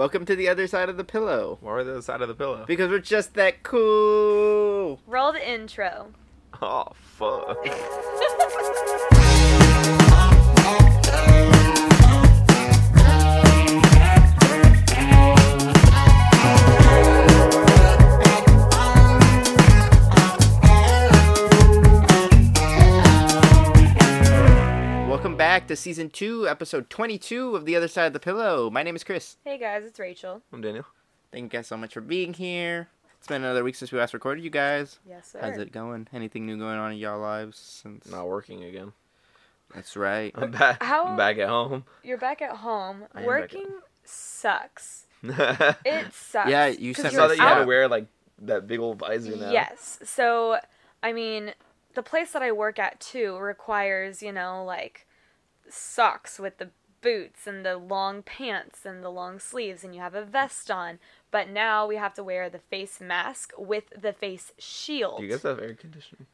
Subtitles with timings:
[0.00, 1.58] Welcome to the other side of the pillow.
[1.60, 2.64] Why are the other side of the pillow?
[2.66, 4.98] Because we're just that cool.
[5.06, 6.14] Roll the intro.
[6.62, 7.58] Oh fuck.
[25.40, 28.68] back to season two, episode 22 of The Other Side of the Pillow.
[28.68, 29.38] My name is Chris.
[29.42, 30.42] Hey guys, it's Rachel.
[30.52, 30.84] I'm Daniel.
[31.32, 32.88] Thank you guys so much for being here.
[33.18, 34.98] It's been another week since we last recorded you guys.
[35.08, 35.38] Yes, sir.
[35.40, 36.08] How's it going?
[36.12, 38.06] Anything new going on in y'all lives since?
[38.10, 38.92] Not working again.
[39.74, 40.30] That's right.
[40.34, 40.82] I'm back.
[40.82, 41.84] How- I'm back at home.
[42.02, 43.04] You're back at home.
[43.14, 43.66] I am back at Working
[44.04, 45.06] sucks.
[45.22, 46.50] It sucks.
[46.50, 48.06] Yeah, you 'Cause sent saw you're that you had to out- wear like
[48.42, 49.50] that big old visor now.
[49.52, 50.00] Yes.
[50.04, 50.58] So,
[51.02, 51.52] I mean,
[51.94, 55.06] the place that I work at too requires, you know, like
[55.68, 56.70] socks with the
[57.02, 60.98] boots and the long pants and the long sleeves and you have a vest on.
[61.30, 65.18] But now we have to wear the face mask with the face shield.
[65.18, 66.26] Do you guys have air conditioning?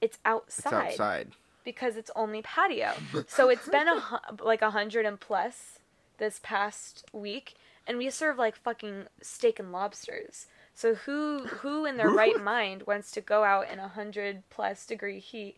[0.00, 1.28] it's outside It's outside, outside.
[1.64, 2.92] because it's only patio.
[3.28, 4.02] so it's been a
[4.42, 5.78] like a hundred and plus
[6.18, 7.54] this past week,
[7.86, 10.46] and we serve like fucking steak and lobsters.
[10.74, 14.84] So who who in their right mind wants to go out in a hundred plus
[14.86, 15.56] degree heat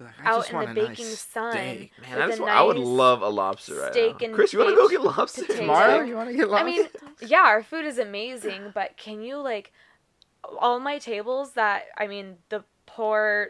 [0.00, 1.92] Like, I out just in want the a baking nice sun steak.
[2.00, 4.26] Man, with I, a just, I would love a lobster right steak now.
[4.26, 5.60] and Chris, you want to go get lobster potato.
[5.62, 6.62] Tomorrow, you want to get lost?
[6.62, 6.86] I mean,
[7.20, 9.72] yeah, our food is amazing, but can you like
[10.60, 13.48] all my tables that I mean the poor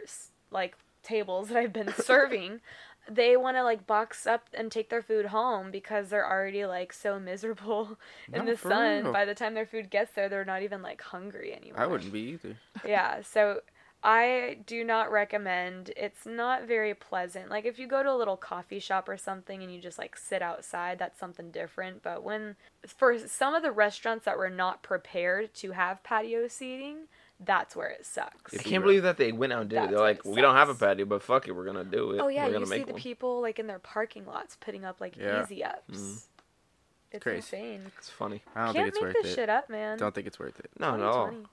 [0.51, 2.61] like tables that I've been serving,
[3.09, 6.93] they want to like box up and take their food home because they're already like
[6.93, 7.97] so miserable
[8.33, 9.03] in No, the sun.
[9.03, 9.13] real.
[9.13, 11.79] By the time their food gets there, they're not even like hungry anymore.
[11.81, 12.57] I wouldn't be either.
[12.85, 13.61] Yeah, so
[14.01, 15.91] I do not recommend.
[15.97, 17.49] It's not very pleasant.
[17.49, 20.15] Like if you go to a little coffee shop or something and you just like
[20.15, 22.01] sit outside, that's something different.
[22.01, 22.55] But when
[22.87, 27.07] for some of the restaurants that were not prepared to have patio seating,
[27.41, 28.53] that's where it sucks.
[28.53, 29.89] I can't believe that they went out and did it.
[29.89, 32.19] They're like, it we don't have a patio, but fuck it, we're gonna do it.
[32.21, 33.01] Oh yeah, we're you gonna see make the one.
[33.01, 35.43] people like in their parking lots putting up like Yeah.
[35.43, 35.83] easy ups.
[35.97, 36.23] Mhm.
[37.11, 37.37] It's Crazy.
[37.57, 37.91] insane.
[37.97, 38.43] It's funny.
[38.55, 39.35] I don't Can't think it's make worth this it.
[39.35, 39.97] shit up, man.
[39.97, 40.69] Don't think it's worth it.
[40.79, 41.47] No, no, 2020.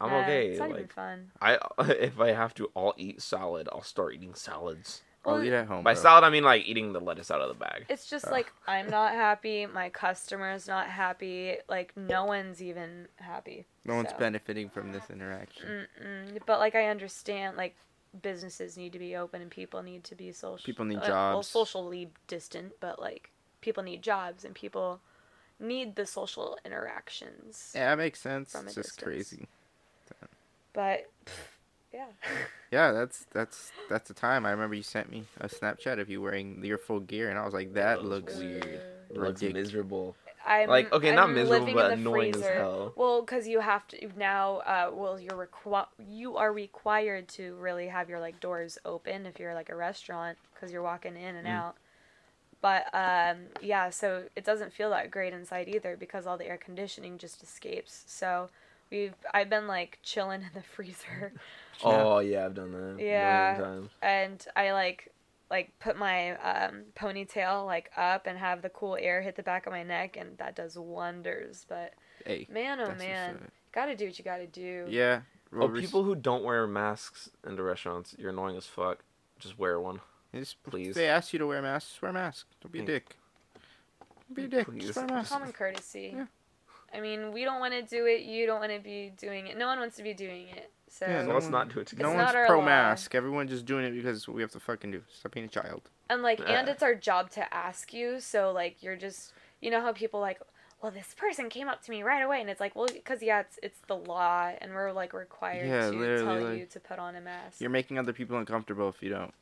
[0.00, 0.48] I'm Nah, okay.
[0.48, 1.30] It's not even fun.
[1.40, 5.02] I if I have to all eat salad, I'll start eating salads.
[5.26, 5.84] I'll eat at home.
[5.84, 6.02] By bro.
[6.02, 7.84] salad, I mean like eating the lettuce out of the bag.
[7.90, 8.32] It's just Ugh.
[8.32, 13.66] like I'm not happy, my customer's not happy, like no one's even happy.
[13.84, 15.86] No one's benefiting from this interaction.
[16.02, 16.38] Mm-mm.
[16.46, 17.76] But like I understand, like
[18.22, 20.64] businesses need to be open and people need to be social.
[20.64, 21.08] People need uh, Well,
[21.42, 21.48] jobs.
[21.48, 25.00] socially distant, but like people need jobs and people
[25.58, 27.72] need the social interactions.
[27.74, 28.52] Yeah, that makes sense.
[28.52, 29.04] From It's just distance.
[29.04, 29.48] crazy.
[30.72, 31.06] But
[31.92, 32.06] yeah,
[32.70, 34.46] Yeah, that's that's that's the time.
[34.46, 37.44] I remember you sent me a Snapchat of you wearing your full gear, and I
[37.44, 38.80] was like, that looks weird.
[39.10, 40.14] It Uh, looks miserable.
[40.46, 42.92] I'm Like, okay, not I'm miserable, but in the annoying as hell.
[42.96, 44.58] Well, because you have to now.
[44.58, 49.40] Uh, well, you're requ- you are required to really have your like doors open if
[49.40, 51.52] you're like a restaurant because you're walking in and Mm.
[51.52, 51.76] out.
[52.60, 56.58] But um, yeah, so it doesn't feel that great inside either because all the air
[56.58, 58.04] conditioning just escapes.
[58.06, 58.50] So
[58.90, 61.32] we've I've been like chilling in the freezer,
[61.84, 63.02] Oh yeah, I've done that.
[63.02, 63.56] Yeah.
[63.58, 63.90] times.
[64.02, 65.12] and I like
[65.50, 69.66] like put my um, ponytail like up and have the cool air hit the back
[69.66, 71.66] of my neck, and that does wonders.
[71.68, 73.50] But Hey, man, oh man.
[73.72, 74.86] Gotta do what you gotta do.
[74.88, 75.20] Yeah.
[75.52, 79.02] Oh, well, res- people who don't wear masks in the restaurants, you're annoying as fuck.
[79.40, 80.00] Just wear one.
[80.34, 80.88] just, please.
[80.90, 82.46] If they ask you to wear masks, just wear a mask.
[82.60, 83.16] Don't be a dick.
[84.28, 84.66] Don't be a dick.
[84.66, 84.84] Please.
[84.86, 85.32] Just wear a mask.
[85.32, 86.12] Common courtesy.
[86.16, 86.26] Yeah.
[86.92, 88.22] I mean, we don't want to do it.
[88.22, 89.56] You don't want to be doing it.
[89.56, 90.70] No one wants to be doing it.
[90.88, 92.38] So Yeah, no let's one- not do it It's No together.
[92.40, 93.14] one's pro mask.
[93.14, 95.02] Everyone's just doing it because we have to fucking do.
[95.12, 95.88] Stop being a child.
[96.08, 96.72] and like, and Uh.
[96.72, 98.18] it's our job to ask you.
[98.18, 100.40] So like, you're just, you know how people like,
[100.82, 103.40] well, this person came up to me right away, and it's like, well, because yeah,
[103.40, 106.98] it's it's the law, and we're like required Yeah, to tell like- you to put
[106.98, 107.60] on a mask.
[107.60, 109.32] You're making other people uncomfortable if you don't.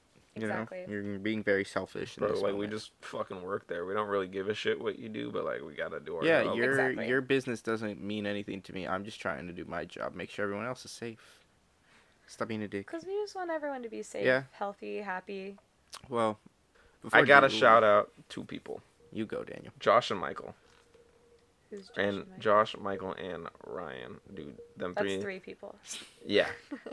[0.41, 0.85] You Exactly.
[0.87, 2.17] know, you're being very selfish.
[2.17, 3.85] in Bro, this like we just fucking work there.
[3.85, 6.25] We don't really give a shit what you do, but like we gotta do our
[6.25, 6.57] Yeah, job.
[6.57, 7.09] your Exactly.
[7.09, 8.87] your business doesn't mean anything to me.
[8.87, 11.41] I'm just trying to do my job, make sure everyone else is safe.
[12.27, 12.87] Stop being a dick.
[12.87, 14.43] Because we just want everyone to be safe, Yeah.
[14.53, 15.57] healthy, happy.
[16.09, 16.39] Well,
[17.13, 19.73] I gotta shout out two people, You go, Daniel.
[19.81, 20.55] Josh and Michael,
[21.71, 22.39] Who's Josh and Mike?
[22.39, 24.21] Josh, Michael, and Ryan.
[24.35, 25.21] Dude, them That's three.
[25.21, 25.75] three people.
[26.25, 26.49] Yeah,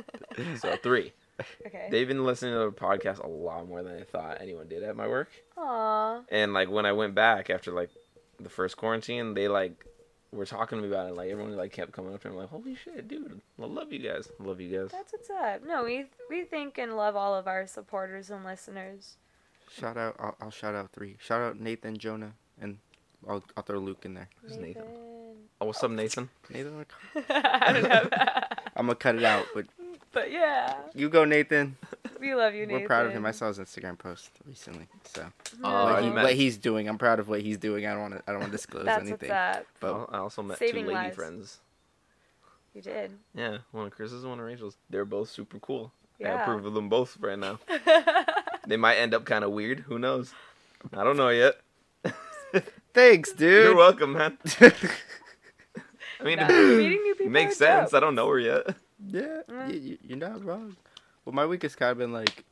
[0.57, 1.11] so three.
[1.67, 1.87] okay.
[1.91, 4.95] They've been listening to the podcast a lot more than I thought anyone did at
[4.95, 5.29] my work.
[5.57, 6.23] Aww.
[6.29, 7.89] And like when I went back after like
[8.39, 9.85] the first quarantine, they like
[10.31, 11.15] were talking to me about it.
[11.15, 13.41] Like everyone like kept coming up to me like, "Holy shit, dude!
[13.61, 14.29] I love you guys.
[14.39, 15.65] I love you guys." That's what's up.
[15.65, 19.17] No, we we think and love all of our supporters and listeners.
[19.73, 20.15] Shout out.
[20.19, 21.17] I'll, I'll shout out three.
[21.19, 22.77] Shout out Nathan, Jonah, and
[23.27, 24.29] I'll, I'll throw Luke in there.
[24.41, 24.83] Who's Nathan?
[25.59, 26.29] Oh, what's up, Nathan?
[26.49, 26.85] Nathan,
[27.29, 28.09] I don't know.
[28.75, 29.65] I'm gonna cut it out, but
[30.15, 31.77] but yeah, you go, Nathan.
[32.19, 32.81] we love you, Nathan.
[32.81, 33.23] We're proud of him.
[33.27, 35.63] I saw his Instagram post recently, so mm-hmm.
[35.65, 37.85] Oh, what, he, met- what he's doing, I'm proud of what he's doing.
[37.85, 38.23] I don't want to.
[38.27, 39.29] I don't want to disclose That's anything.
[39.29, 39.65] what's up.
[39.79, 41.15] But oh, I also met Saving two lady lives.
[41.15, 41.57] friends.
[42.73, 43.11] You did.
[43.35, 44.75] Yeah, one of Chris's and one of Rachel's.
[44.89, 45.91] They're both super cool.
[46.19, 46.41] I Yeah.
[46.41, 47.59] approve of them both right now.
[48.67, 49.81] They might end up kind of weird.
[49.81, 50.33] Who knows?
[50.91, 51.59] I don't know yet.
[52.95, 53.63] thanks, dude.
[53.65, 54.39] You're welcome, man.
[54.59, 57.91] I mean, Nah, it meeting new people makes sense.
[57.91, 57.97] dope.
[57.97, 58.75] I don't know her yet.
[59.07, 59.67] Yeah, Mm.
[59.69, 60.75] y- y- you're not wrong.
[61.23, 62.43] Well, my week has kind of been like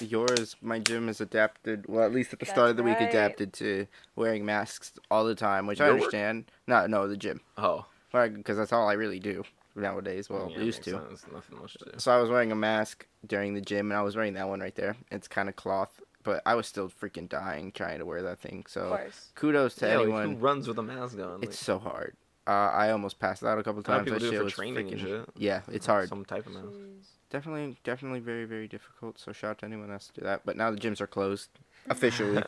[0.00, 0.56] yours.
[0.62, 1.86] My gym has adapted.
[1.88, 3.08] Well, at least at the start of the week, right.
[3.08, 3.86] adapted to
[4.16, 6.02] wearing masks all the time, which I Your work?
[6.04, 6.50] understand.
[6.66, 10.28] No, no, the gym, Oh, because that's all I really do nowadays.
[10.30, 11.08] Well, yeah, used makes to.
[11.08, 11.26] sense.
[11.32, 11.90] Nothing much to do.
[11.98, 14.60] So I was wearing a mask during the gym, and I was wearing that one
[14.60, 14.96] right there.
[15.10, 18.60] It's kind of cloth, but I was still freaking dying trying to wear that thing.
[18.66, 19.32] Of So course.
[19.34, 20.30] kudos to yeah, like, anyone.
[20.32, 21.42] who runs with a mask on?
[21.42, 22.16] it's so hard.
[22.50, 24.06] Uh, I almost passed out a couple like, a lot of times.
[24.06, 25.28] people That do it shit for was training and freaking- shit.
[25.36, 26.08] Yeah, it's hard.
[26.08, 26.66] Some type of mask.
[27.30, 29.20] Definitely, definitely very, very difficult.
[29.20, 30.40] So shout out to anyone that's to do that.
[30.44, 31.48] But now the gyms are closed
[31.88, 32.42] officially,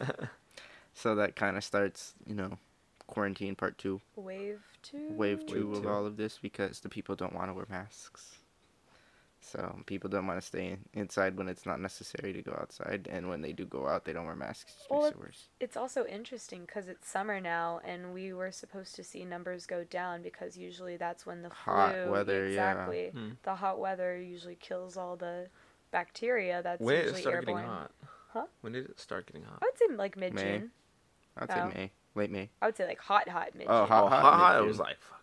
[0.95, 2.59] so that kind of starts, you know,
[3.07, 5.09] quarantine part two, Wave two.
[5.13, 5.89] wave two Wave of two.
[5.89, 8.39] all of this because the people don't want to wear masks.
[9.45, 13.29] So people don't want to stay inside when it's not necessary to go outside, and
[13.29, 14.71] when they do go out, they don't wear masks.
[14.73, 15.49] It just Well, makes it worse.
[15.59, 19.83] It's also interesting because it's summer now, and we were supposed to see numbers go
[19.85, 22.11] down because usually that's when the Hot flu.
[22.13, 22.71] weather, yeah.
[22.71, 23.09] exactly.
[23.13, 23.31] Hmm.
[23.43, 25.49] The hot weather usually kills all the
[25.91, 27.57] bacteria that's When did it usually airborne.
[27.57, 27.91] getting hot?
[28.33, 28.47] Huh?
[28.63, 29.59] When did it start getting hot?
[29.61, 30.71] I would say like mid June.
[31.37, 31.55] I'd Oh.
[31.71, 34.23] say May, late May, I would say like hot, hot mid Oh, hot, oh, hot,
[34.23, 34.59] hot, hot.
[34.63, 35.22] It was like fucking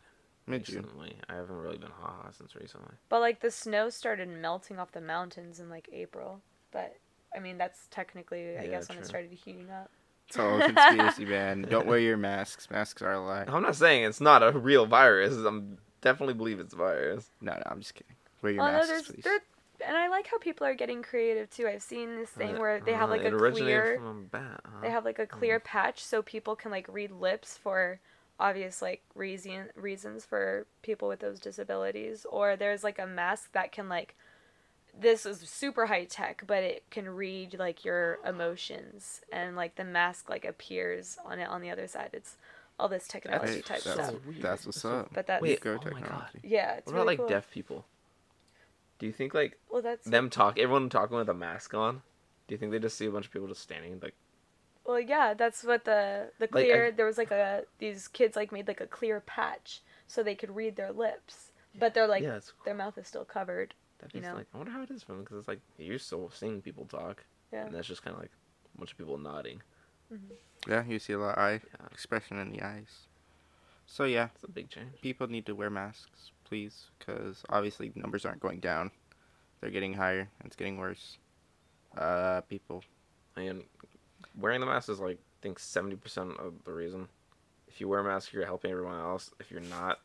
[0.49, 0.81] mid June.
[0.83, 1.15] recently.
[1.29, 2.93] I haven't really been hot, hot since recently.
[3.09, 6.41] But like the snow started melting off the mountains in like April.
[6.71, 6.95] But
[7.35, 9.09] I mean that's technically I Yeah, guess when it true.
[9.09, 9.89] started heating up.
[10.27, 11.63] It's all a conspiracy, man.
[11.69, 12.69] Don't wear your masks.
[12.69, 13.45] Masks are a lie.
[13.47, 15.35] I'm not saying it's not a real virus.
[15.35, 17.31] I'm definitely believe it's a virus.
[17.41, 18.15] No, no, I'm just kidding.
[18.43, 19.23] Wear your Oh no, masks, there's please.
[19.23, 19.39] there,
[19.87, 21.67] and I like how people are getting creative too.
[21.67, 23.95] I've seen this thing Uh, where they have uh, like it a originated clear.
[23.97, 24.61] from a bat.
[24.65, 24.81] Huh?
[24.83, 27.99] They have like a clear patch so people can like read lips for
[28.39, 33.71] obvious like reason reasons for people with those disabilities or there's like a mask that
[33.71, 34.15] can like
[34.97, 39.83] this is super high tech but it can read like your emotions and like the
[39.83, 42.37] mask like appears on it on the other side it's
[42.79, 44.41] all this technology Hey, type that's, stuff weird.
[44.41, 45.09] that's what's up.
[45.13, 45.99] but that's Wait, Go oh my God.
[45.99, 46.39] technology.
[46.43, 47.27] yeah it's What about really like cool.
[47.27, 47.85] deaf people?
[48.99, 50.57] Do you think like well that's them talk?
[50.57, 52.01] Everyone talking with a mask on.
[52.47, 54.15] Do you think they just see a bunch of people just standing like?
[54.85, 56.87] Well, yeah, that's what the the Like, clear.
[56.87, 60.35] I- there was like a these kids like made like a clear patch so they
[60.35, 63.73] could read their lips, but they're like yeah, it's their mouth is still covered.
[63.99, 64.35] that you is know?
[64.35, 66.85] like I wonder how it is for them because it's like you're still seeing people
[66.85, 67.65] talk, Yeah.
[67.65, 68.31] and that's just kind of like
[68.75, 69.61] a bunch of people nodding.
[70.67, 71.85] Yeah, you see a lot of eye Yeah.
[71.91, 73.07] expression in the eyes.
[73.85, 74.99] So yeah, It's a big change.
[75.01, 78.89] people need to wear masks, please, because obviously numbers aren't going down;
[79.61, 80.29] they're getting higher.
[80.39, 81.17] and It's getting worse.
[81.95, 82.83] Uh, people.
[83.35, 83.63] And
[84.39, 87.07] wearing the mask is like I think seventy percent of the reason.
[87.67, 89.31] If you wear a mask, you're helping everyone else.
[89.39, 89.99] If you're not,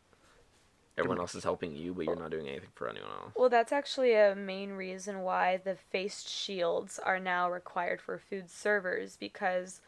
[0.99, 3.33] everyone else is helping you, but you're not doing anything for anyone else.
[3.37, 8.51] Well, that's actually a main reason why the face shields are now required for food
[8.51, 9.81] servers because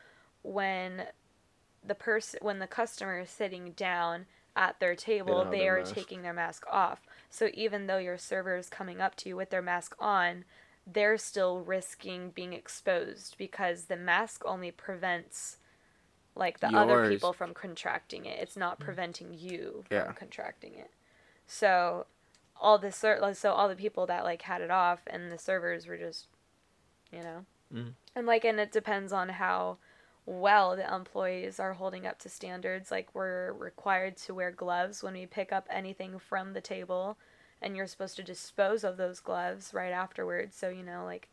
[0.42, 1.04] when
[1.84, 4.26] the person when the customer is sitting down
[4.56, 5.94] at their table, they their are mask.
[5.94, 7.02] taking their mask off.
[7.28, 10.44] So even though your server is coming up to you with their mask on,
[10.86, 15.58] they're still risking being exposed because the mask only prevents
[16.34, 18.38] like the other people from contracting it.
[18.40, 20.90] It's not preventing you from contracting it.
[21.46, 22.06] So
[22.60, 25.86] all the ser- so all the people that like had it off and the servers
[25.86, 26.26] were just
[27.12, 27.94] you know Mhm.
[28.14, 29.78] and like and it depends on how
[30.24, 35.14] well the employees are holding up to standards like we're required to wear gloves when
[35.14, 37.16] we pick up anything from the table
[37.62, 41.28] and you're supposed to dispose of those gloves right afterwards so you know like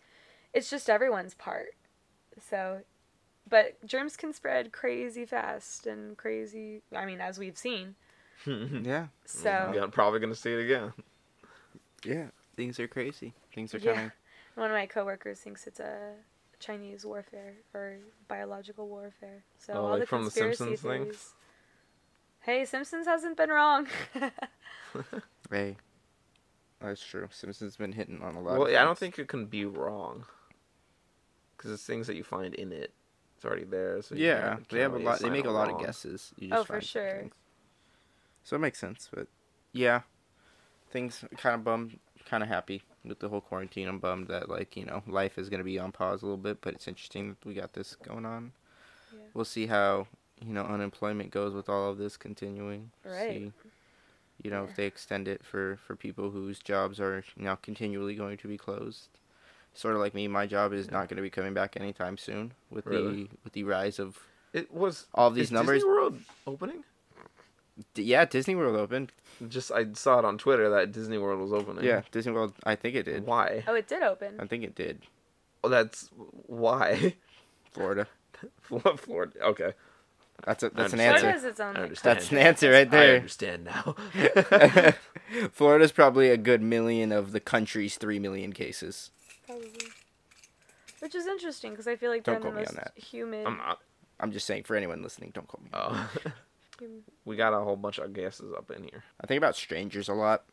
[0.54, 1.76] it's just everyone's part
[2.40, 2.80] so
[3.50, 7.96] but germs can spread crazy fast and crazy i mean as we've seen
[8.46, 10.92] Yeah, so yeah, I'm probably gonna see it again.
[12.04, 12.28] yeah.
[12.56, 13.34] Things are crazy.
[13.56, 13.94] Things are Yeah.
[13.94, 14.12] coming.
[14.56, 16.12] One of my coworkers thinks it's a
[16.60, 19.44] Chinese warfare or biological warfare.
[19.58, 21.12] So Oh, all like the from the conspiracy Simpsons thing?
[22.42, 23.88] Hey, Simpsons hasn't been wrong.
[25.50, 25.76] Hey,
[26.84, 27.28] that's true.
[27.32, 28.54] Simpsons been hitting on a lot.
[28.58, 30.26] well, of yeah, I don't think it can be wrong.
[31.58, 32.94] Because it's things that you find in it.
[33.36, 34.02] It's already there.
[34.02, 35.20] So you Yeah, can't- they can't have a lot.
[35.20, 36.34] They make a lot of guesses.
[36.38, 37.20] You Oh, for sure.
[37.20, 37.34] things.
[38.44, 39.28] So it makes sense, but
[39.72, 40.02] yeah,
[40.92, 43.88] things kind of bummed, kind of happy with the whole quarantine.
[43.88, 46.60] I'm bummed that like you know life is gonna be on pause a little bit,
[46.62, 48.52] but it's interesting that we got this going on.
[49.14, 49.20] Yeah.
[49.34, 50.08] We'll see how
[50.42, 52.92] you know unemployment goes with all of this continuing.
[53.06, 53.30] Right.
[53.30, 53.54] See,
[54.42, 54.70] you know Yeah.
[54.70, 58.58] if they extend it for for people whose jobs are now continually going to be
[58.58, 59.10] closed.
[59.76, 62.54] Sort of like me, my job is not going to be coming back anytime soon
[62.70, 63.24] with Really?
[63.24, 64.20] the with the rise of
[64.54, 65.78] It was all of these is numbers.
[65.82, 66.84] Disney World opening.
[67.96, 69.12] D- yeah, Disney World opened.
[69.48, 71.84] Just I saw it on Twitter that Disney World was opening.
[71.84, 72.54] Yeah, Disney World.
[72.64, 73.26] I think it did.
[73.26, 73.64] Why?
[73.68, 74.40] Oh, it did open.
[74.40, 75.02] I think it did.
[75.64, 76.10] Well, that's
[76.46, 77.16] why.
[77.72, 78.06] Florida.
[78.62, 79.32] Florida.
[79.42, 79.74] Okay.
[80.46, 81.30] That's a, that's an answer.
[81.30, 81.78] its own.
[81.78, 82.18] I understand.
[82.18, 83.14] That's an answer right there.
[83.14, 83.96] I understand now.
[85.52, 89.12] Florida's probably a good million of the country's three million cases.
[89.46, 89.70] Probably.
[91.00, 93.08] Which is interesting because I feel like Don't they're in the quote me on most
[93.08, 93.46] humid.
[93.46, 93.80] I'm not.
[94.20, 95.70] I'm just saying for anyone listening, don't call me.
[95.74, 96.12] Oh.
[97.26, 99.04] we got a whole bunch of guesses up in here.
[99.22, 100.44] I think about strangers a lot.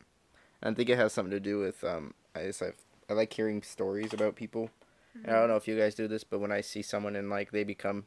[0.63, 2.13] I think it has something to do with um.
[2.33, 2.71] I just I,
[3.09, 4.69] I like hearing stories about people.
[5.13, 7.29] And I don't know if you guys do this, but when I see someone and
[7.29, 8.05] like they become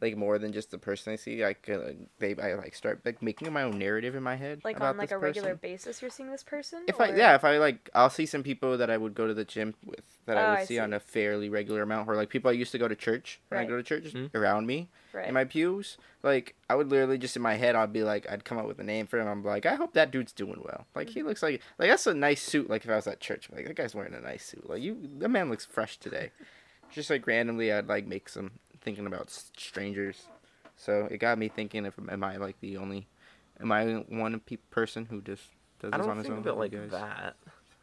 [0.00, 3.22] like more than just the person I see, I can they I like start like
[3.22, 4.60] making my own narrative in my head.
[4.64, 6.84] like about on like this a regular basis, you're seeing this person.
[6.86, 9.34] If I yeah, if I like, I'll see some people that I would go to
[9.34, 12.16] the gym with that Oh, I would I see, on a fairly regular amount, or
[12.16, 13.66] like people I used to go to church when Right.
[13.66, 14.34] I go to church Mhm.
[14.34, 15.26] around me right.
[15.28, 15.96] in my pews.
[16.22, 18.78] Like I would literally just in my head, I'd be like, I'd come up with
[18.80, 19.26] a name for him.
[19.28, 20.86] I'm like, I hope that dude's doing well.
[20.94, 22.68] Like he looks like like that's a nice suit.
[22.68, 24.68] Like if I was at church, like that guy's wearing a nice suit.
[24.68, 26.30] Like you, that man looks fresh today.
[26.90, 28.52] Just like randomly, I'd like make some
[28.88, 30.22] thinking about strangers.
[30.76, 33.06] So it got me thinking: if am I like the only,
[33.60, 35.42] am I one pe- person who just
[35.80, 36.10] does this on his own?
[36.10, 36.90] I don't think of it like guys?
[36.92, 37.36] that.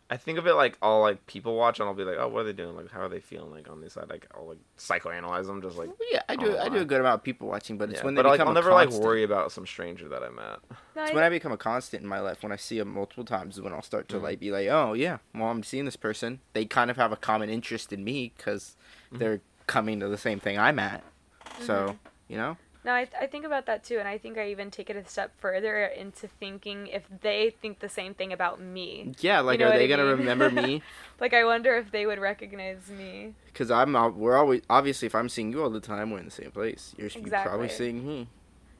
[0.07, 2.41] I think of it like I'll like people watch and I'll be like, oh, what
[2.41, 2.75] are they doing?
[2.75, 3.51] Like, how are they feeling?
[3.51, 5.89] Like on this side, like I'll like psychoanalyze them, just like.
[6.12, 6.57] Yeah, I do.
[6.57, 8.05] I do a good amount of people watching, but it's yeah.
[8.05, 10.29] when they but like become I'll a never like worry about some stranger that I
[10.29, 10.59] met.
[10.95, 12.43] No, It's I- when I become a constant in my life.
[12.43, 14.21] When I see them multiple times, is when I'll start to Mhm.
[14.21, 16.39] like be like, oh yeah, well I'm seeing this person.
[16.53, 18.77] They kind of have a common interest in me because
[19.12, 19.17] Mhm.
[19.19, 21.03] they're coming to the same thing I'm at.
[21.45, 21.63] Mm-hmm.
[21.65, 21.95] So
[22.27, 24.89] you know, No, I, I think about that too, and I think I even take
[24.89, 29.13] it a step further into thinking if they think the same thing about me.
[29.19, 30.81] yeah, like know are they I gonna remember me?
[31.17, 33.36] Like, I wonder if they would recognize me.
[33.45, 36.31] Because I'm we're always obviously if I'm seeing you all the time, we're in the
[36.31, 36.93] same place.
[36.98, 38.27] You're, you're probably seeing me.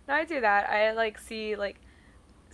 [0.08, 0.70] No, I do that.
[0.70, 1.78] I like see like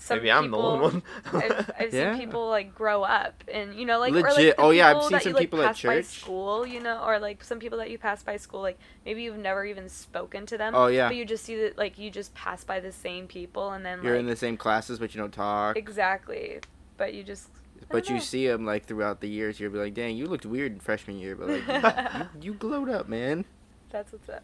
[0.01, 0.61] some Maybe I'm people.
[0.61, 1.03] the lone one.
[1.43, 2.15] I've, I've Yeah.
[2.15, 4.55] seen people like grow up, and you know, like or like Legit.
[4.57, 7.03] Oh, yeah, I've seen that some you, like, people at pass by school, you know,
[7.05, 10.47] or like some people that you pass by school, like maybe you've never even spoken
[10.47, 10.73] to them.
[10.75, 11.07] Oh, yeah.
[11.07, 14.01] But you just see that, like, you just pass by the same people, and then
[14.01, 15.77] You're like in the same classes, but you don't talk.
[15.77, 16.59] exactly.
[16.97, 17.49] But you just.
[17.89, 19.59] But don't you see them like throughout the years.
[19.59, 21.67] You'll be like, dang, you looked weird in freshman year, but like
[22.35, 23.45] you, you glowed up, man.
[23.91, 24.43] That's what's up.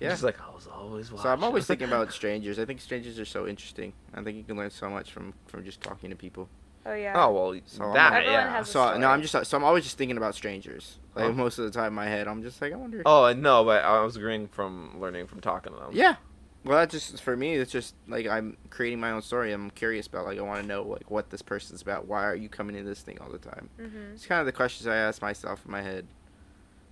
[0.00, 0.10] Yeah.
[0.10, 1.22] Just like I was always watching.
[1.22, 2.58] So I'm always thinking about strangers.
[2.58, 3.92] I think strangers are so interesting.
[4.14, 6.48] I think you can learn so much from from just talking to people.
[6.84, 7.14] Oh yeah.
[7.16, 8.50] Oh well, So I'm that yeah.
[8.52, 9.08] has a So no.
[9.08, 10.98] I'm just so I'm always just thinking about strangers.
[11.14, 11.32] Like Oh.
[11.32, 13.02] most of the time in my head, I'm just like I wonder.
[13.06, 15.90] Oh no, but I was agreeing from learning from talking to them.
[15.92, 16.16] Yeah.
[16.64, 19.52] Well, that just for me, it's just like I'm creating my own story.
[19.52, 22.06] I'm curious about like I want to know like what this person's about.
[22.06, 23.70] Why are you coming to this thing all the time?
[23.80, 24.14] Mhm.
[24.14, 26.06] It's kind of the questions I ask myself in my head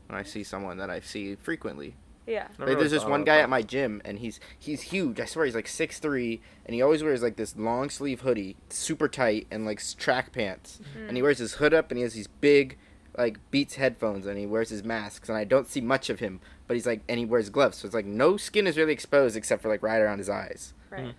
[0.08, 1.96] when I see someone that I see frequently.
[2.26, 2.48] Yeah.
[2.50, 5.20] Never Like, really there's this one guy at my gym, and he's he's huge.
[5.20, 8.56] I swear he's like six three, and he always wears like this long sleeve hoodie,
[8.70, 10.80] super tight, and like track pants.
[10.98, 11.08] Mm.
[11.08, 12.78] And he wears his hood up, and he has these big,
[13.18, 15.28] like Beats headphones, and he wears his masks.
[15.28, 17.86] And I don't see much of him, but he's like, and he wears gloves, so
[17.86, 20.72] it's like no skin is really exposed except for like right around his eyes.
[20.90, 21.04] Right.
[21.04, 21.14] Mhm.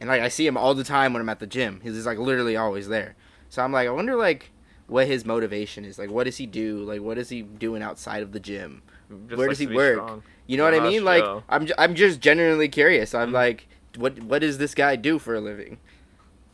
[0.00, 1.80] And like I see him all the time when I'm at the gym.
[1.82, 3.14] He's just like literally always there.
[3.48, 4.50] So I'm like, I wonder like
[4.86, 5.98] what his motivation is.
[5.98, 6.78] Like, what does he do?
[6.78, 8.82] Like, what is he doing outside of the gym?
[9.28, 9.94] Just Where likes does he work?
[9.96, 10.22] strong.
[10.46, 11.04] You know what I Gosh, mean?
[11.04, 11.42] Like, Joe.
[11.48, 13.14] I'm, ju- I'm just genuinely curious.
[13.14, 13.34] I'm Mhm.
[13.34, 15.78] like, what, what does this guy do for a living?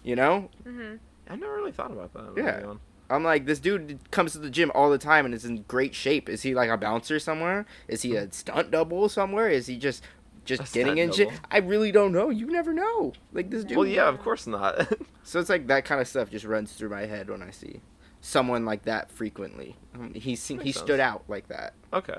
[0.03, 0.49] You know?
[0.65, 0.99] Mhm.
[1.29, 2.33] I never really thought about that.
[2.37, 2.75] Yeah.
[3.11, 5.95] I'm like, this dude comes to the gym all the time and is in great
[5.95, 6.29] shape.
[6.29, 7.67] Is he like a bouncer somewhere?
[7.89, 9.49] Is he a stunt double somewhere?
[9.51, 10.03] Is he just,
[10.47, 11.29] just A getting in shit?
[11.51, 12.31] I really don't know.
[12.31, 13.13] You never know.
[13.33, 13.77] Like this dude.
[13.77, 14.93] Well, yeah, of course not.
[15.25, 17.81] So it's like that kind of stuff just runs through my head when I see
[18.21, 19.77] someone like that frequently.
[19.95, 21.01] Um, he he Makes stood sense.
[21.01, 21.75] out like that.
[21.93, 22.19] okay.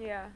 [0.00, 0.28] Yeah.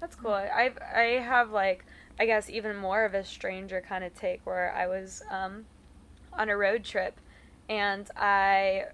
[0.00, 0.32] That's cool.
[0.32, 1.84] I've I have like
[2.18, 5.66] I guess even more of a stranger kind of take where I was um
[6.32, 7.18] on a road trip
[7.68, 8.84] and I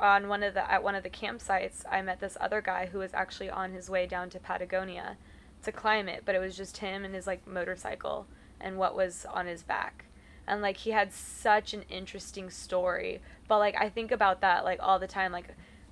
[0.00, 2.98] on one of the at one of the campsites I met this other guy who
[2.98, 5.16] was actually on his way down to Patagonia
[5.64, 8.26] to climb it, but it was just him and his like motorcycle
[8.60, 10.04] and what was on his back.
[10.46, 13.20] And like he had such an interesting story.
[13.48, 15.48] But like I think about that like all the time like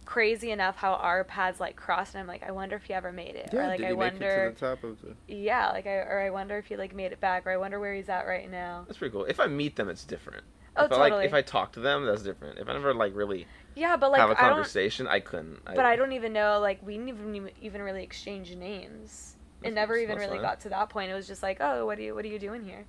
[0.06, 3.12] crazy enough how our paths like crossed and I'm like I wonder if he ever
[3.12, 3.52] made it.
[3.52, 5.14] or like did I wonder make it to the top of the?
[5.28, 7.78] yeah, like I or I wonder if he like made it back, or I wonder
[7.78, 8.84] where he's at right now.
[8.86, 9.24] That's pretty cool.
[9.24, 10.44] If I meet them, it's different.
[10.78, 11.10] Oh, if I, totally.
[11.10, 12.58] like if I talk to them, that's different.
[12.58, 15.64] If I never like really yeah, but like have a conversation, I couldn't.
[15.64, 16.60] But I don't even know.
[16.60, 19.36] Like we didn't even even really exchange names.
[19.62, 20.42] it never even really fine.
[20.42, 21.10] got to that point.
[21.10, 22.84] It was just like, oh, what do you what are you doing here?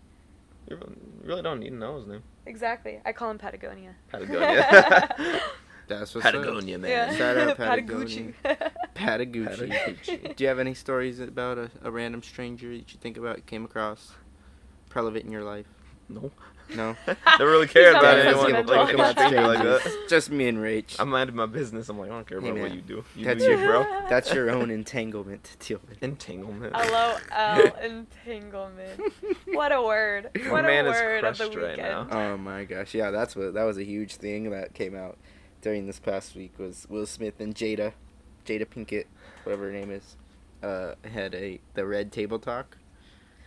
[0.69, 0.77] You
[1.23, 2.23] really don't need to know his name.
[2.45, 2.99] Exactly.
[3.05, 3.95] I call him Patagonia.
[4.09, 5.41] Patagonia.
[5.87, 6.81] That's what's Patagonia, up.
[6.81, 6.91] man.
[6.91, 7.15] Yeah.
[7.15, 8.33] Shout out Patagucci.
[8.95, 9.69] Patagucci.
[9.71, 10.35] Patagucci.
[10.35, 13.63] Do you have any stories about a, a random stranger that you think about, came
[13.65, 14.11] across,
[14.93, 15.65] relevant in your life?
[16.09, 16.31] No.
[16.75, 16.95] No.
[17.39, 18.75] Never really cared He's about not anyone sentimental.
[18.85, 20.05] like, About stranger like that.
[20.09, 20.97] Just me and Rach.
[20.99, 21.87] I'm minding my business.
[21.87, 23.05] I'm like, I don't care Hey, about what you do.
[23.15, 23.83] You That's do your you, bro.
[24.09, 26.03] That's your own entanglement to deal with.
[26.03, 26.73] Entanglement.
[26.73, 27.17] LOL
[27.81, 29.01] entanglement.
[29.53, 30.29] What a word.
[30.35, 32.07] My What a man is word of the crushed right now.
[32.11, 35.17] Oh my gosh, yeah, that's what that was a huge thing that came out
[35.61, 37.93] during this past week was Will Smith and Jada,
[38.45, 39.05] Jada Pinkett,
[39.43, 40.15] whatever her name is,
[40.63, 42.77] uh, had a the Red Table Talk,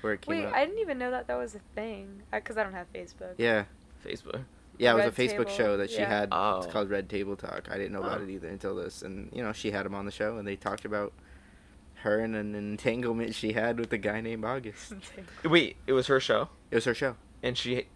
[0.00, 0.54] where it came Wait, out.
[0.54, 2.22] I didn't even know that that was a thing.
[2.32, 3.34] Because I don't have Facebook.
[3.38, 3.64] Yeah,
[4.04, 4.44] Facebook.
[4.78, 6.08] yeah, it was Red a Facebook Table, show that she yeah.
[6.08, 6.28] had.
[6.32, 6.58] Oh.
[6.58, 7.68] It's called Red Table Talk.
[7.70, 8.24] I didn't know about Oh.
[8.24, 10.56] it either until this, and you know she had him on the show, and they
[10.56, 11.12] talked about
[12.02, 14.94] her and an entanglement she had with a guy named August.
[15.44, 17.16] Wait, it was her show, It was her show.
[17.42, 17.86] and she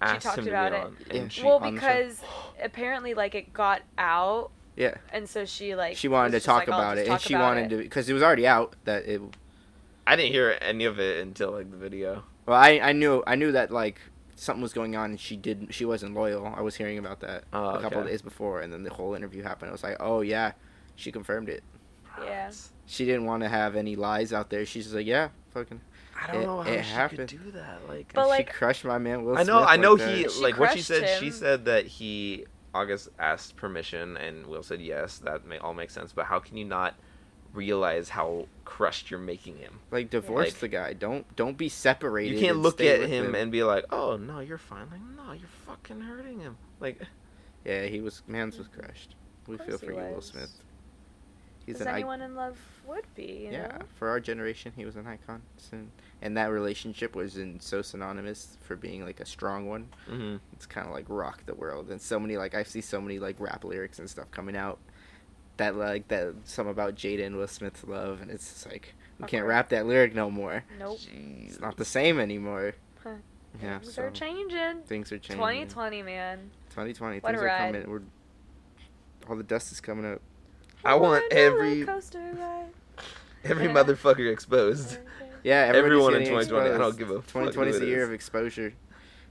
[0.00, 0.80] asked talked him to about be it.
[0.84, 0.96] on.
[1.10, 1.20] Yeah.
[1.22, 2.20] And she, well, on because
[2.62, 6.70] apparently, like, it got out, Yeah, and so she, like, she wanted to talk oh,
[6.70, 9.06] like, about just it, and she wanted it." to because it was already out that
[9.06, 9.20] it
[10.06, 12.24] I didn't hear any of it until like the video.
[12.46, 14.00] Well, I, I knew I knew that like
[14.36, 15.74] something was going on and she didn't.
[15.74, 16.46] she wasn't loyal.
[16.56, 18.12] I was hearing about that Oh, a couple of okay.
[18.12, 19.68] days before, and then the whole interview happened.
[19.68, 20.52] I was like, oh yeah,
[20.96, 21.62] she confirmed it.
[22.24, 22.50] Yeah.
[22.86, 24.64] She didn't want to have any lies out there.
[24.64, 25.80] She's just like, yeah, fucking.
[26.20, 27.28] I don't It- know how it she happened.
[27.30, 27.88] could do that.
[27.88, 29.48] Like, But, and like- she crushed my man Will Smith.
[29.48, 30.32] I know, Smith I know like he that.
[30.32, 31.20] She like what she crushed said.
[31.20, 35.18] She said that he August asked permission, and Will said yes.
[35.18, 36.12] That may all make sense.
[36.12, 36.94] But how can you not
[37.54, 39.80] realize how crushed you're making him?
[39.90, 40.92] like divorce like- the guy.
[40.92, 42.34] Don't don't be separated.
[42.34, 45.32] You can't look at with him and be like, "Oh no, you're fine." Like, no,
[45.32, 46.56] you're fucking hurting him.
[46.80, 47.00] Like,
[47.64, 49.14] yeah, he was man's was crushed.
[49.46, 50.20] We feel for you, Will.
[50.20, 50.50] Smith.
[51.68, 51.96] He's As an icon.
[51.96, 52.56] anyone in love
[52.86, 53.78] would be, you Yeah, know?
[53.96, 55.42] for our generation, he was an icon.
[55.58, 55.90] Soon.
[56.22, 59.88] And that relationship was in so synonymous for being like a strong one.
[60.08, 63.00] hmm it's kind of like rock the world and so many like i see so
[63.02, 64.78] many like rap lyrics and stuff coming out
[65.58, 69.26] that like that some about jada and will smith's love and it's just like we
[69.28, 70.98] can't rap that lyric no more Nope.
[71.46, 73.10] it's not the same anymore Huh.
[73.62, 74.82] yeah Things so are changing.
[74.86, 75.36] things are changing
[75.68, 76.50] 2020, man.
[76.70, 77.58] 2020 What a things are ride.
[77.74, 78.02] coming we're
[79.28, 80.20] all the dust is coming up
[80.84, 81.82] I want What a roller every
[83.44, 84.98] every motherfucker exposed.
[85.42, 86.70] yeah Everyone in getting 2020.
[86.74, 88.72] I don't give a fuck 2020 is a year of exposure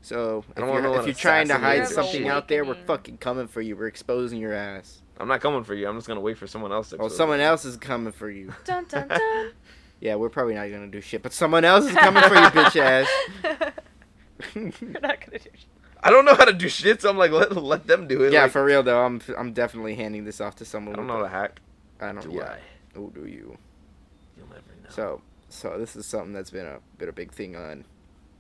[0.02, 1.90] so if don't wanna know you're, if you're trying to hide is.
[1.94, 5.64] something out there we're fucking coming for you we're exposing your ass I'm not coming
[5.64, 5.88] for you.
[5.88, 6.98] I'm just gonna wait for someone else to.
[6.98, 7.46] well someone you.
[7.46, 9.52] else is coming for you Dun dun dun.
[10.00, 12.80] Yeah, we're probably not gonna do shit, but someone else is coming for you, bitch
[12.80, 13.08] ass.
[14.54, 15.66] We're not gonna do shit.
[16.08, 18.34] I don't know how to do shit, so I'm like, let, let them do it.
[18.34, 20.96] yeah, like, for real though, I'm I'm definitely handing this off to someone.
[20.96, 21.60] I don't know a- how to hack.
[22.00, 22.22] I don't.
[22.22, 22.44] Do yeah.
[22.44, 22.58] I?
[22.98, 23.58] Oh, do you?
[24.38, 24.90] You'll never know.
[24.90, 27.86] So, so this is something that's been a been a big thing on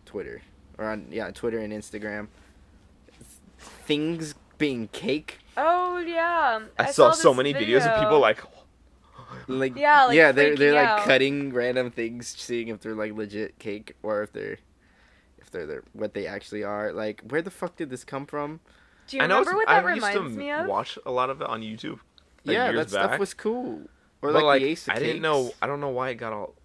[0.05, 0.41] Twitter
[0.77, 2.27] or on yeah Twitter and Instagram.
[3.59, 6.59] Things being cake, Oh yeah.
[6.77, 8.39] I, saw, so this many videos of people like,
[9.47, 13.13] like Yeah, like yeah, they're they're freaking like cutting random things, seeing if they're like
[13.13, 14.59] legit cake or if they're
[15.39, 16.91] if they're, they're what they actually are.
[16.93, 18.59] Like, where the fuck did this come from?
[19.07, 19.39] Do you I know.
[19.39, 20.67] remember it's- what that I used reminds to me of?
[20.67, 21.99] watch a lot of it on YouTube.
[22.45, 23.81] like, yeah, years that stuff was cool.
[24.21, 25.51] Or like, like, the Ace of I didn't know.
[25.61, 26.55] I don't know why it got all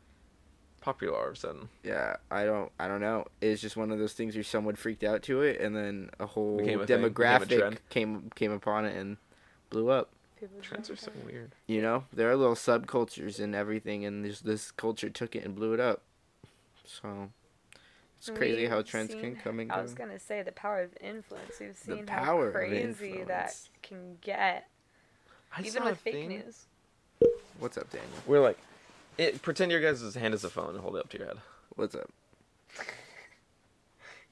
[0.81, 1.69] popular all of a sudden.
[1.85, 2.73] Yeah, I don't.
[2.81, 3.27] I don't know.
[3.41, 6.27] It's just one of those things where someone freaked out to it, and then a
[6.27, 9.19] whole a thing, a demographic came came upon it and
[9.71, 10.11] blew up.
[10.61, 11.55] Trends are so weird.
[11.69, 15.55] You know, there are little subcultures and everything, and this this culture took it and
[15.55, 16.03] blew it up.
[16.85, 17.29] So
[18.29, 19.75] it's crazy how We've trends can come and go.
[19.77, 21.59] I was gonna say the power of influence.
[21.59, 24.69] We've The seen power how of crazy that can get,
[25.57, 26.67] I even saw with a fake thing news.
[27.59, 28.09] What's up, Daniel?
[28.27, 28.59] We're like,
[29.19, 31.39] it, pretend your guys' hand is a phone and hold it up to your head.
[31.75, 32.11] What's up?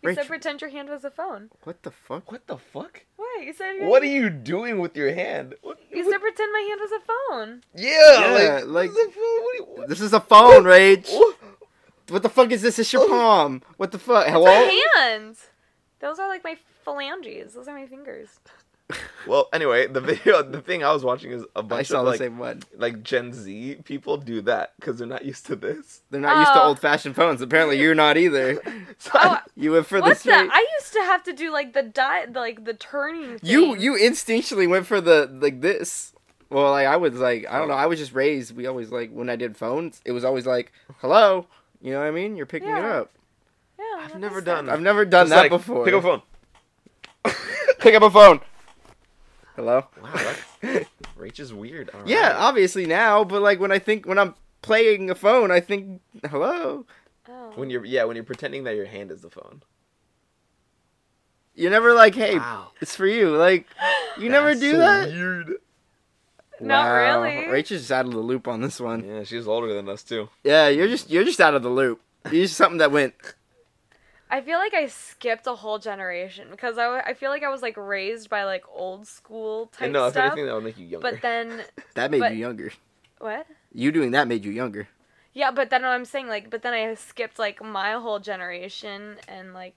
[0.02, 1.50] You said pretend your hand was a phone.
[1.64, 2.32] What the fuck?
[2.32, 3.02] What the fuck?
[3.16, 3.86] What you said?
[3.86, 5.56] What are you doing with your hand?
[5.60, 7.62] What, You said pretend my hand was a phone.
[7.74, 9.44] yeah, Yeah, like, like- what the fuck?
[9.44, 11.10] What you- what- This is a phone, Rage.
[12.10, 12.16] What?
[12.16, 12.78] What the fuck is this?
[12.78, 13.08] It's your oh.
[13.08, 13.62] palm.
[13.76, 14.24] What the fuck?
[14.24, 14.46] It's Hello?
[14.46, 15.36] a hand.
[16.00, 17.54] Those are like my phalanges.
[17.54, 18.28] Those are my fingers.
[19.26, 22.10] Well, anyway, the video, the thing I was watching is a bunch saw of the
[22.12, 22.62] like, same one.
[22.76, 26.00] like Gen Z people do that because they're not used to this.
[26.10, 26.68] They're not used to Oh.
[26.68, 27.40] old-fashioned phones.
[27.40, 28.60] Apparently, you're not either.
[28.98, 30.32] So Oh, You went for the What's straight.
[30.32, 30.50] that?
[30.52, 33.38] I used to have to do like the di- the, like the turning.
[33.38, 33.50] Thing.
[33.50, 36.12] You you instinctually went for the like this.
[36.48, 37.74] Well, like I was like I don't know.
[37.74, 38.56] I was just raised.
[38.56, 41.46] We always like when I did phones, it was always like hello.
[41.80, 42.36] You know what I mean?
[42.36, 42.96] You're picking it Yeah.
[42.98, 43.10] up.
[43.78, 44.72] Yeah, I've never done that?
[44.72, 45.84] I've never done Just that like, before.
[45.84, 46.22] Pick up a phone.
[47.78, 48.40] Pick up a phone.
[49.56, 49.86] Hello.
[50.02, 50.10] Wow,
[50.62, 50.88] that's
[51.18, 51.90] Rach is weird.
[51.90, 52.36] All Yeah, right.
[52.36, 56.86] obviously now, but like when I think when I'm playing a phone, I think hello.
[57.28, 57.52] Oh.
[57.54, 59.62] When you're yeah, when you're pretending that your hand is the phone.
[61.54, 62.72] You're never like, hey, Wow.
[62.80, 63.36] it's for you.
[63.36, 63.66] Like
[64.18, 65.08] you never That's do so that.
[65.08, 65.52] Weird.
[66.60, 67.22] Not Wow.
[67.22, 67.48] really.
[67.48, 69.04] Rachel's just out of the loop on this one.
[69.04, 70.28] Yeah, she's older than us too.
[70.44, 72.00] Yeah, you're just you're just out of the loop.
[72.30, 73.14] You're just something that went.
[74.32, 77.48] I feel like I skipped a whole generation because I, w- I feel like I
[77.48, 80.78] was like raised by like old school type And no, if anything, that would make
[80.78, 81.10] you younger.
[81.10, 82.72] But then That made But- you younger.
[83.18, 83.46] what?
[83.72, 84.88] You doing that made you younger.
[85.32, 89.52] Yeah, but then I'm saying like, but then I skipped like my whole generation and
[89.54, 89.74] like.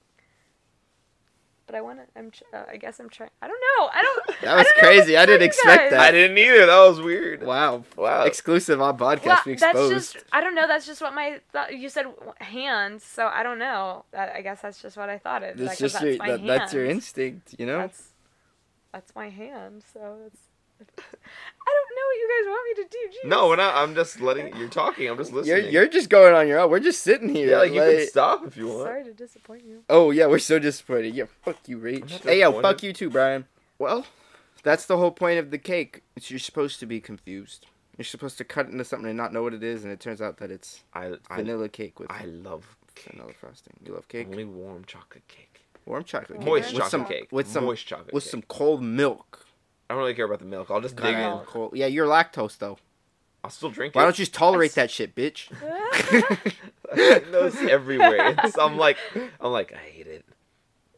[1.74, 2.06] But I want to.
[2.20, 2.32] I'm.
[2.54, 3.32] Uh, I guess I'm trying.
[3.42, 3.90] I don't know.
[3.92, 4.38] I don't.
[4.44, 5.18] That I was don't crazy.
[5.18, 5.92] I didn't expect guys.
[5.92, 6.00] that.
[6.02, 6.68] I didn't either.
[6.68, 7.42] That was weird.
[7.44, 7.84] Wow.
[7.98, 8.26] Wow.
[8.26, 9.26] Exclusive on podcast.
[9.26, 10.18] Well, we that's just.
[10.32, 10.68] I don't know.
[10.68, 11.40] That's just what my.
[11.52, 12.06] Th- you said
[12.38, 14.06] hands, so I don't know.
[14.12, 15.58] That, I guess that's just what I thought it.
[15.58, 17.80] That's like, 'cause just that's your, my that, that's your instinct, you know.
[17.80, 18.10] That's
[18.92, 19.84] that's my hand.
[19.92, 20.40] So it's.
[21.66, 23.18] I don't know what you guys want me to do.
[23.28, 23.30] Jeez.
[23.30, 23.76] No, we're not.
[23.76, 25.10] I'm just letting you're talking.
[25.10, 25.74] I'm just you're listening.
[25.74, 26.70] you're just going on your own.
[26.70, 27.52] We're just sitting here.
[27.52, 28.84] yeah, like you can stop if you want.
[28.84, 29.84] Sorry to disappoint you.
[29.90, 31.16] Oh yeah, we're so disappointed.
[31.16, 32.24] Yeah, fuck you, I'm Rach.
[32.24, 33.46] Hey yo, fuck you too, Brian.
[33.80, 34.06] Well,
[34.64, 36.04] that's the whole point of the cake.
[36.16, 37.68] It's you're supposed to be confused.
[37.98, 40.22] You're supposed to cut into something and not know what it is, and it turns
[40.22, 43.14] out that it's I I, vanilla cake with I love cake.
[43.14, 43.74] vanilla frosting.
[43.86, 44.28] You love cake?
[44.30, 45.66] Only warm chocolate cake.
[45.86, 46.48] Warm chocolate cake.
[46.48, 47.28] Moist with chocolate some, cake.
[47.32, 48.32] with some moist chocolate with cake.
[48.32, 49.46] some cold milk.
[49.90, 50.72] I don't really care about the milk.
[50.72, 51.20] I'll just dig in.
[51.22, 51.72] of cold.
[51.76, 52.78] Yeah, you're lactose though.
[53.44, 53.98] I'll still drink it.
[53.98, 54.06] Why it.
[54.06, 55.50] don't you just tolerate that shit, bitch?
[56.96, 58.36] It's everywhere.
[58.44, 58.98] It's, I'm like,
[59.40, 60.26] I'm like, I hate it.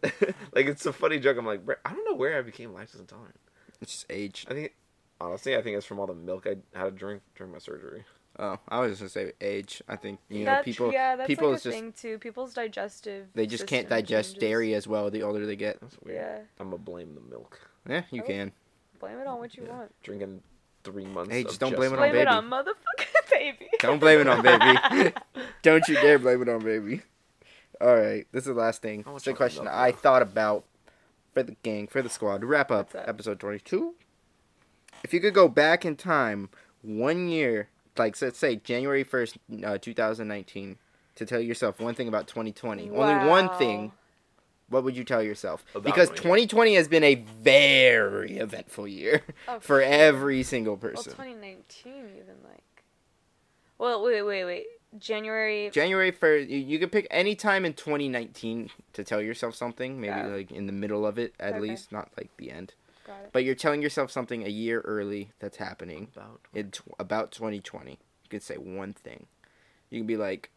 [0.54, 1.38] like it's a funny joke.
[1.38, 3.40] I'm like, "Bro, I don't know where I became lactose intolerant.
[3.82, 4.46] It's just age.
[4.50, 4.74] I think,
[5.20, 8.04] honestly, I think it's from all the milk I had to drink during my surgery.
[8.38, 9.82] Oh, I was just gonna say age.
[9.88, 12.20] I think you know That's, people yeah, that's people like a is just thing too.
[12.20, 13.28] People's digestive.
[13.34, 14.42] they just can't system digest changes.
[14.50, 15.80] dairy as well the older they get.
[15.80, 16.18] That's weird.
[16.18, 17.60] Yeah, I'm gonna blame the milk.
[17.88, 18.28] Yeah, you Oh.
[18.28, 18.52] can.
[19.06, 19.78] Blame it on what you Yeah.
[19.78, 20.02] want.
[20.04, 20.42] Drinking
[20.84, 21.32] three months.
[21.32, 22.28] Hey, of just don't blame it on Blame it baby.
[22.28, 23.70] on motherfucking baby.
[23.80, 25.14] Don't blame it on baby.
[25.62, 27.02] Don't you dare blame it on baby.
[27.82, 29.04] All right, this is the last thing.
[29.04, 30.64] How It's a question I thought about
[31.34, 32.42] for the gang, for the squad.
[32.42, 33.96] To wrap up episode 22.
[35.04, 36.50] If you could go back in time
[36.82, 40.78] one year, like let's say January 1st, uh, 2019,
[41.16, 43.92] to tell yourself one thing about 2020, only one thing,
[44.70, 45.64] what would you tell yourself?
[45.72, 46.48] About because 2020.
[46.48, 49.84] 2020 has been a very eventful year Oh, for sure.
[49.84, 51.12] every single Well, person.
[51.14, 52.84] 2019 even like.
[53.78, 54.66] Well, wait, wait, wait.
[54.98, 55.70] January.
[55.72, 60.16] January 1st, you, you could pick any time in 2019 to tell yourself something, maybe
[60.16, 60.28] Yeah.
[60.28, 61.60] like in the middle of it at Okay.
[61.60, 62.74] least, not like the end.
[63.06, 63.30] Got it.
[63.34, 67.92] But you're telling yourself something a year early that's happening About in tw- about 2020.
[67.92, 67.98] You
[68.30, 69.28] could say one thing.
[69.90, 70.50] You can be like,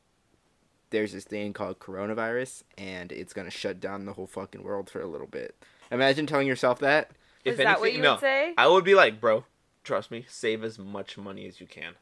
[0.90, 4.90] there's this thing called coronavirus, and it's going to shut down the whole fucking world
[4.90, 5.55] for a little bit.
[5.90, 7.11] Imagine telling yourself that.
[7.44, 8.55] Is that what you no, would say?
[8.59, 9.44] I would be like, bro,
[9.85, 11.94] trust me, save as much money as you can.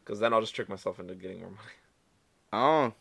[0.00, 1.58] Because then I'll just trick myself into getting more money.
[2.52, 2.94] Oh, you,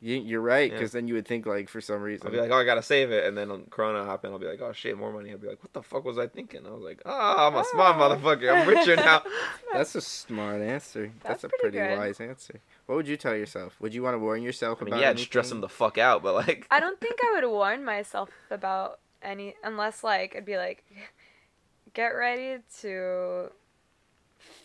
[0.00, 0.78] you're right, Yeah.
[0.78, 2.26] because then you would think, like, for some reason.
[2.26, 4.46] I'll be like, oh, I gotta save it, and then when Corona happened, I'll be
[4.46, 5.30] like, oh shit, more money.
[5.32, 6.66] I'll be like, what the fuck was I thinking?
[6.66, 8.00] I was like, oh, I'm a smart Oh.
[8.16, 8.52] motherfucker.
[8.52, 9.22] I'm richer now.
[9.72, 11.10] That's a smart answer.
[11.22, 12.60] That's, That's a pretty pretty wise answer.
[12.86, 13.74] What would you tell yourself?
[13.80, 15.56] Would you want to warn yourself I mean, about yeah, just dress anything?
[15.58, 19.54] him the fuck out, but like, I don't think I would warn myself about any
[19.64, 20.84] unless like I'd be like,
[21.94, 23.50] get ready to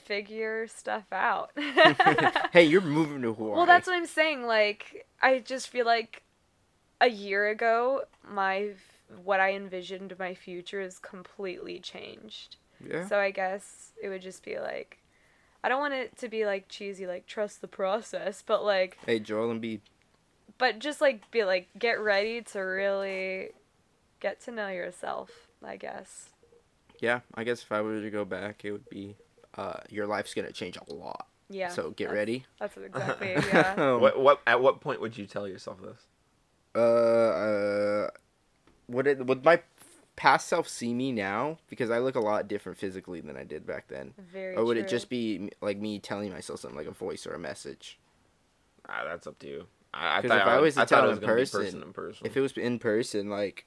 [0.04, 1.52] figure stuff out.
[2.52, 3.56] hey, you're moving to Hawaii.
[3.58, 4.46] Well, that's what I'm saying.
[4.46, 6.24] Like, I just feel like
[7.02, 8.72] a year ago, my
[9.24, 12.56] what I envisioned my future is completely changed.
[12.86, 13.08] yeah.
[13.08, 14.98] So I guess it would just be like,
[15.64, 19.20] I don't want it to be like cheesy, like trust the process, but like, Hey,
[19.20, 19.82] Joel Embiid.
[20.58, 23.50] but just like be like, get ready to really
[24.20, 25.30] get to know yourself.
[25.64, 26.30] I guess.
[27.00, 29.16] Yeah, I guess if I were to go back, it would be
[29.58, 31.28] uh, your life's gonna change a lot.
[31.50, 31.68] Yeah.
[31.70, 32.46] so get that's- ready.
[32.60, 33.32] That's exactly.
[33.34, 33.74] Yeah.
[33.96, 36.08] Um, what, what, at what point would you tell yourself this?
[36.76, 38.10] Uh, uh,
[38.88, 39.62] would it would my
[40.16, 43.66] past self see me now because I look a lot different physically than I did
[43.66, 44.56] back then, Very.
[44.56, 47.40] or would it just be like me telling myself something like a voice or a
[47.40, 48.00] message?
[48.90, 49.68] Ah, that's up to you.
[49.94, 51.22] I, I 'Cause thought if I I was to I thought tell it was in
[51.22, 52.26] gonna be person, person in person.
[52.28, 53.66] If it was in person, like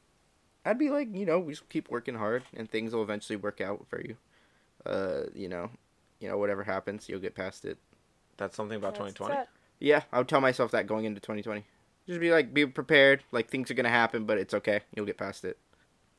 [0.64, 3.60] I'd be like, you know, we just keep working hard and things will eventually work
[3.60, 4.16] out for you.
[4.86, 5.70] Uh, you know,
[6.20, 7.78] you know, whatever happens, you'll get past it.
[8.36, 9.34] that's something about 2020.
[9.80, 11.64] Yeah, I would tell myself that going into 2020.
[12.06, 13.24] Just be like, be prepared.
[13.32, 14.80] Like things are gonna happen, but it's okay.
[14.94, 15.58] You'll get past it.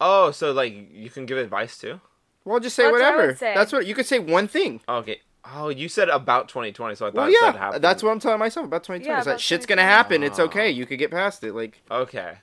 [0.01, 1.99] Oh, so like you can give advice too?
[2.45, 3.27] Well, just say That's what I whatever.
[3.29, 3.53] would say.
[3.55, 4.19] That's what you could say.
[4.19, 4.81] One thing.
[4.87, 5.21] Okay.
[5.55, 7.83] Oh, you said about 2020, so I thought Well, yeah, happened.
[7.83, 9.05] that's what I'm telling myself about 2020.
[9.09, 9.95] Yeah, it's like shit's gonna 2020.
[9.97, 10.23] happen.
[10.23, 10.67] It's okay.
[10.67, 10.71] Oh.
[10.77, 11.53] You could get past it.
[11.53, 12.37] Like, Okay.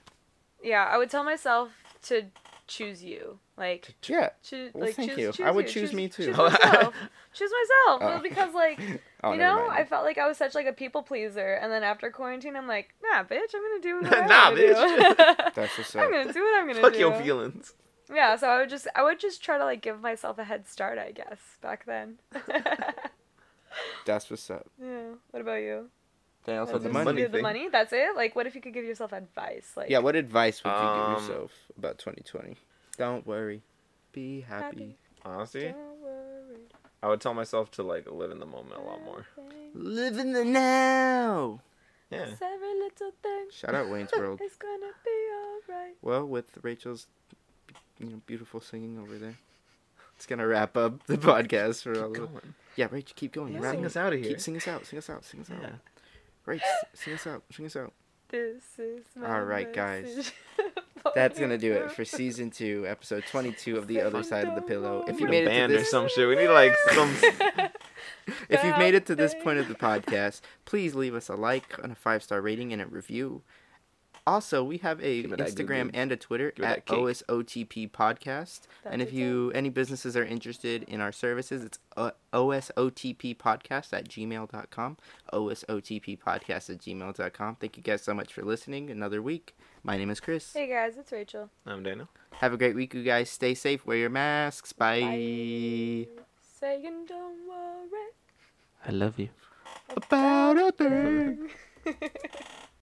[0.63, 1.71] Yeah, I would tell myself
[2.05, 2.25] to
[2.66, 3.38] choose you.
[3.57, 4.31] Like yeah.
[4.42, 4.72] choose.
[4.74, 5.33] Well, like, thank choose, you.
[5.33, 5.72] choose I would you.
[5.72, 6.27] choose me too.
[6.27, 6.94] Choose myself.
[7.33, 8.00] choose myself.
[8.03, 8.07] Oh.
[8.07, 8.81] Well, because like
[9.22, 9.68] Oh, you know.
[9.70, 12.68] I felt like I was such like a people pleaser, and then after quarantine, I'm
[12.68, 15.14] like, nah, bitch, I'm gonna do what Nah, I'm gonna do.
[15.55, 16.03] That's what's up.
[16.03, 16.98] I'm gonna do what I'm gonna Fuck do.
[16.98, 17.74] your feelings.
[18.12, 20.68] Yeah, so I would just I would just try to like give myself a head
[20.68, 22.18] start, I guess, back then.
[24.05, 24.66] That's what's up.
[24.81, 25.14] yeah.
[25.31, 25.88] What about you?
[26.45, 27.05] Then also the money.
[27.07, 27.69] money do the money.
[27.71, 28.15] That's it.
[28.17, 29.73] Like, what if you could give yourself advice?
[29.77, 32.57] Like, Yeah, what advice would you Um, give yourself about 2020?
[32.99, 33.63] Don't worry.
[34.13, 34.65] Be happy.
[34.67, 34.97] Happy.
[35.25, 36.59] Honestly, Don't worry.
[37.03, 39.27] I would tell myself to like live in the moment a lot more.
[39.75, 41.61] Live in the now.
[42.11, 42.27] Yeah.
[42.41, 43.47] Every little thing.
[43.51, 44.41] Shout out Wayne's World.
[44.43, 45.97] It's gonna be alright.
[46.03, 47.07] Well, with Rachel's
[47.99, 49.37] you know, beautiful singing over there.
[50.17, 52.33] It's gonna wrap up the podcast for all of Keep it.
[52.33, 52.55] going.
[52.77, 53.55] Yeah, Rachel, keep going.
[53.55, 53.61] Yeah.
[53.61, 54.29] Wrap Sing us out of here.
[54.29, 54.87] Keep sing us out.
[54.87, 55.25] Sing us out.
[55.25, 55.71] Sing us out.
[56.47, 56.55] Yeah.
[56.55, 56.61] Rach,
[56.95, 57.43] sing us out.
[57.53, 57.93] Sing us out.
[58.29, 60.33] This is my All right, guys.
[61.15, 64.63] That's gonna do it for season two, episode twenty-two of the other side of the
[64.63, 65.05] pillow.
[65.07, 66.27] If you Need made a it to band or this, some shit.
[66.27, 67.15] We need like some.
[68.49, 71.79] if you've made it to this point of the podcast, please leave us a like
[71.83, 73.43] and a five-star rating and a review.
[74.27, 76.87] Also, we have a Give me that Instagram and a Twitter at.
[76.87, 78.61] OSOTP Podcast.
[78.87, 84.09] and if you any businesses are interested in our services, it's uh, OSOTP Podcast at
[84.09, 84.97] gmail.com.
[85.33, 87.57] OSOTP Podcast at gmail.com.
[87.57, 88.89] Thank you guys so much for listening.
[88.91, 89.55] Another week.
[89.83, 90.55] My name is Chris.
[90.55, 91.51] Hey guys, it's Rachel.
[91.67, 92.09] I'm Daniel.
[92.33, 93.29] Have a great week, you guys.
[93.29, 93.85] Stay safe.
[93.85, 94.73] Wear your masks.
[94.73, 96.09] Bye.
[96.41, 98.09] Saying don't worry
[98.87, 99.29] I love you.
[99.95, 101.51] About a thing.
[101.85, 102.01] thing.